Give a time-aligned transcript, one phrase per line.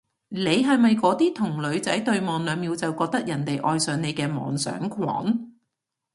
[0.29, 5.47] 你係咪嗰啲同女仔對望兩秒就覺得人哋愛上你嘅妄想狂？